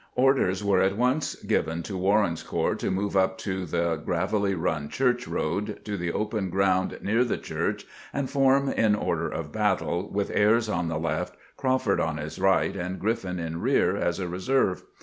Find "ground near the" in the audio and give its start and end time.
6.49-7.37